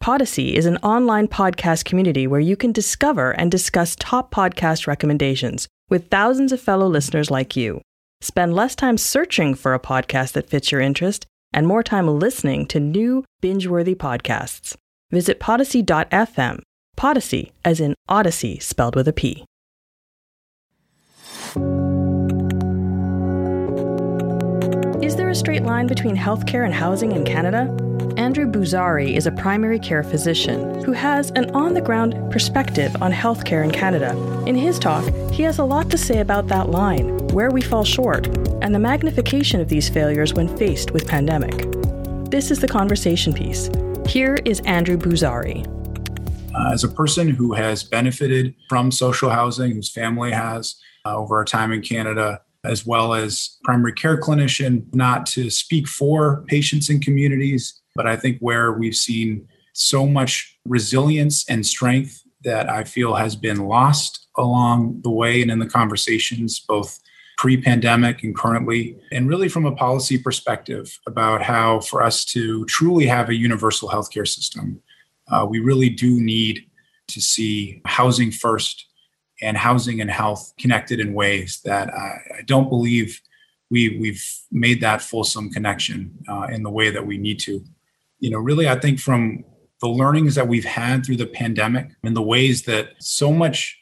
[0.00, 5.68] Podyssey is an online podcast community where you can discover and discuss top podcast recommendations
[5.90, 7.82] with thousands of fellow listeners like you.
[8.22, 12.64] Spend less time searching for a podcast that fits your interest and more time listening
[12.68, 14.74] to new binge-worthy podcasts.
[15.10, 16.60] Visit podyssey.fm.
[16.96, 19.44] Podyssey, as in Odyssey, spelled with a P.
[25.04, 27.89] Is there a straight line between healthcare and housing in Canada?
[28.20, 33.10] Andrew Boozary is a primary care physician who has an on the ground perspective on
[33.10, 34.14] healthcare in Canada.
[34.46, 37.82] In his talk, he has a lot to say about that line, where we fall
[37.82, 38.26] short,
[38.60, 41.66] and the magnification of these failures when faced with pandemic.
[42.30, 43.70] This is the conversation piece.
[44.06, 45.66] Here is Andrew Boozary.
[46.54, 50.74] Uh, as a person who has benefited from social housing, whose family has
[51.06, 55.88] uh, over our time in Canada, as well as primary care clinician, not to speak
[55.88, 62.22] for patients and communities, but I think where we've seen so much resilience and strength
[62.44, 66.98] that I feel has been lost along the way and in the conversations, both
[67.36, 72.64] pre pandemic and currently, and really from a policy perspective about how for us to
[72.66, 74.80] truly have a universal healthcare system,
[75.30, 76.66] uh, we really do need
[77.08, 78.89] to see housing first
[79.42, 83.20] and housing and health connected in ways that I, I don't believe
[83.70, 87.64] we, we've made that fulsome connection uh, in the way that we need to.
[88.18, 89.44] You know, really, I think from
[89.80, 93.78] the learnings that we've had through the pandemic and the ways that so much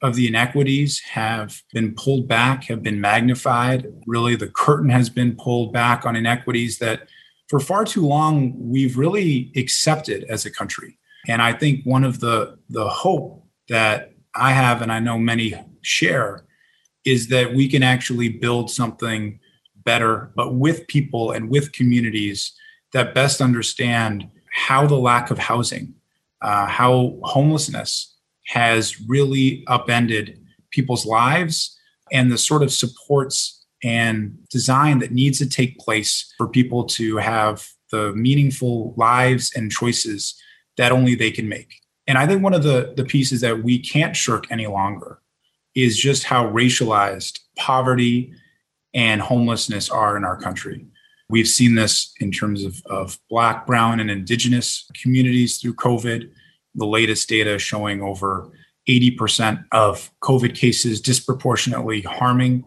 [0.00, 3.86] of the inequities have been pulled back, have been magnified.
[4.06, 7.08] Really, the curtain has been pulled back on inequities that
[7.48, 10.98] for far too long we've really accepted as a country.
[11.28, 15.54] And I think one of the the hope that I have, and I know many
[15.82, 16.44] share,
[17.04, 19.40] is that we can actually build something
[19.84, 22.52] better, but with people and with communities
[22.92, 25.94] that best understand how the lack of housing,
[26.42, 28.14] uh, how homelessness
[28.46, 30.38] has really upended
[30.70, 31.78] people's lives
[32.12, 37.16] and the sort of supports and design that needs to take place for people to
[37.16, 40.34] have the meaningful lives and choices
[40.76, 41.81] that only they can make.
[42.06, 45.20] And I think one of the, the pieces that we can't shirk any longer
[45.74, 48.32] is just how racialized poverty
[48.94, 50.86] and homelessness are in our country.
[51.28, 56.30] We've seen this in terms of, of Black, Brown, and Indigenous communities through COVID.
[56.74, 58.50] The latest data showing over
[58.88, 62.64] 80% of COVID cases disproportionately harming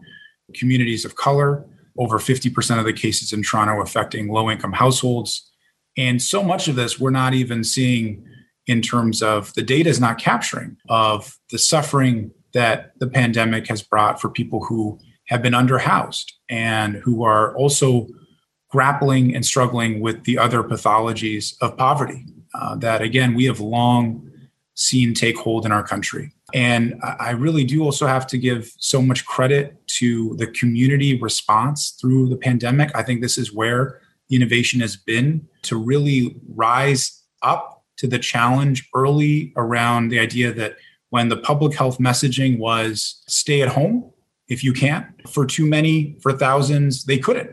[0.54, 1.64] communities of color,
[1.98, 5.50] over 50% of the cases in Toronto affecting low income households.
[5.96, 8.24] And so much of this we're not even seeing
[8.66, 13.82] in terms of the data is not capturing of the suffering that the pandemic has
[13.82, 18.06] brought for people who have been underhoused and who are also
[18.70, 24.30] grappling and struggling with the other pathologies of poverty uh, that again we have long
[24.74, 26.32] seen take hold in our country.
[26.54, 31.96] And i really do also have to give so much credit to the community response
[32.00, 32.90] through the pandemic.
[32.94, 34.00] I think this is where
[34.30, 40.76] innovation has been to really rise up to the challenge early around the idea that
[41.10, 44.12] when the public health messaging was stay at home
[44.48, 47.50] if you can, for too many, for thousands, they couldn't.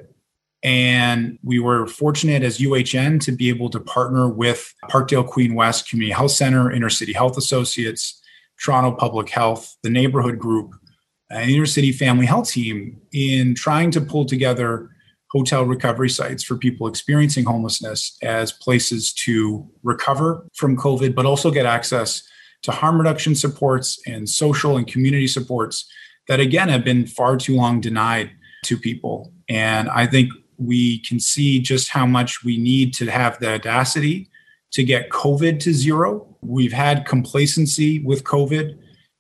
[0.62, 5.90] And we were fortunate as UHN to be able to partner with Parkdale Queen West
[5.90, 8.22] Community Health Center, Inner City Health Associates,
[8.64, 10.74] Toronto Public Health, the Neighborhood Group,
[11.30, 14.90] and Inner City Family Health Team in trying to pull together
[15.34, 21.50] hotel recovery sites for people experiencing homelessness as places to recover from COVID, but also
[21.50, 22.24] get access
[22.62, 25.86] to harm reduction supports and social and community supports
[26.28, 28.32] that, again, have been far too long denied
[28.64, 29.34] to people.
[29.50, 34.30] And I think we can see just how much we need to have the audacity
[34.72, 36.38] to get COVID to zero.
[36.42, 38.78] We've had complacency with COVID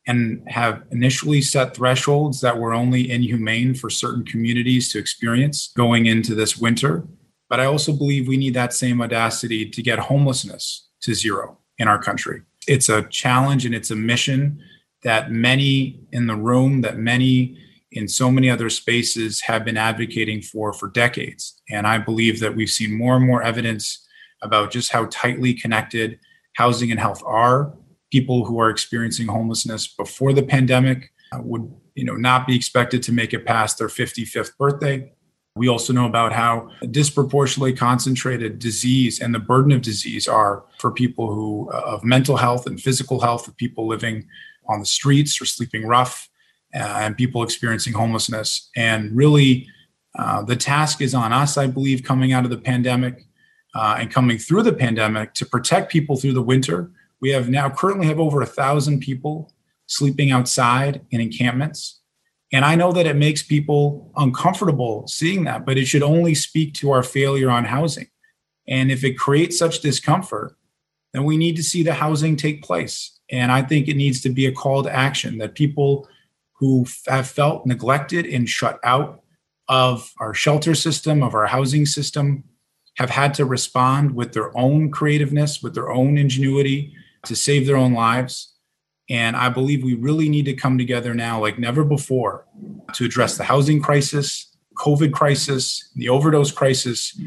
[0.08, 6.06] and have initially set thresholds that were only inhumane for certain communities to experience going
[6.06, 7.08] into this winter.
[7.50, 11.88] But I also believe we need that same audacity to get homelessness to zero in
[11.88, 12.42] our country.
[12.68, 14.62] It's a challenge and it's a mission
[15.04, 17.58] that many in the room, that many
[17.92, 21.62] in so many other spaces have been advocating for for decades.
[21.70, 24.06] And I believe that we've seen more and more evidence
[24.42, 26.20] about just how tightly connected
[26.56, 27.74] housing and health are.
[28.14, 31.66] People who are experiencing homelessness before the pandemic uh, would
[31.96, 35.12] you know not be expected to make it past their 55th birthday.
[35.56, 40.92] We also know about how disproportionately concentrated disease and the burden of disease are for
[40.92, 44.28] people who uh, of mental health and physical health of people living
[44.70, 46.30] on the streets or sleeping rough
[46.76, 48.70] uh, and people experiencing homelessness.
[48.76, 49.68] And really,
[50.20, 53.26] uh, the task is on us, I believe, coming out of the pandemic
[53.76, 56.92] uh, and coming through the pandemic to protect people through the winter.
[57.24, 59.54] We have now currently have over a thousand people
[59.86, 62.02] sleeping outside in encampments.
[62.52, 66.74] And I know that it makes people uncomfortable seeing that, but it should only speak
[66.74, 68.10] to our failure on housing.
[68.68, 70.58] And if it creates such discomfort,
[71.14, 73.18] then we need to see the housing take place.
[73.32, 76.10] And I think it needs to be a call to action that people
[76.60, 79.22] who have felt neglected and shut out
[79.70, 82.44] of our shelter system, of our housing system,
[82.98, 86.94] have had to respond with their own creativeness, with their own ingenuity
[87.26, 88.54] to save their own lives.
[89.10, 92.46] And I believe we really need to come together now, like never before,
[92.94, 97.20] to address the housing crisis, COVID crisis, the overdose crisis,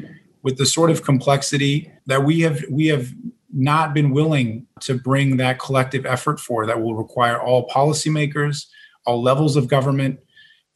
[0.43, 3.12] with the sort of complexity that we have we have
[3.52, 8.66] not been willing to bring that collective effort for that will require all policymakers,
[9.06, 10.20] all levels of government,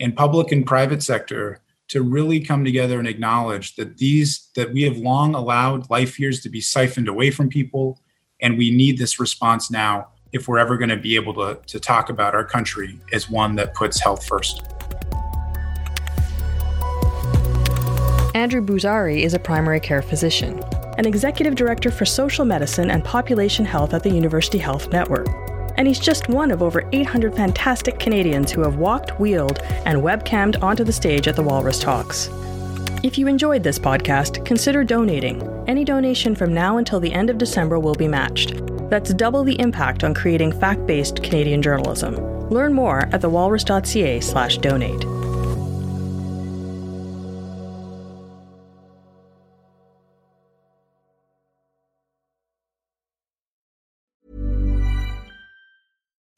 [0.00, 4.82] and public and private sector to really come together and acknowledge that these that we
[4.82, 8.00] have long allowed life years to be siphoned away from people
[8.42, 11.80] and we need this response now if we're ever going to be able to, to
[11.80, 14.62] talk about our country as one that puts health first.
[18.34, 20.62] Andrew Boozary is a primary care physician,
[20.98, 25.26] an executive director for social medicine and population health at the University Health Network.
[25.76, 30.62] And he's just one of over 800 fantastic Canadians who have walked, wheeled, and webcammed
[30.62, 32.28] onto the stage at the Walrus Talks.
[33.02, 35.40] If you enjoyed this podcast, consider donating.
[35.70, 38.54] Any donation from now until the end of December will be matched.
[38.90, 42.16] That's double the impact on creating fact-based Canadian journalism.
[42.48, 45.19] Learn more at thewalrus.ca/donate.